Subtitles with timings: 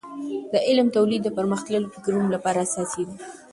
[0.51, 3.15] د علم تولید د پرمختللیو فکرونو لپاره اساسي ده.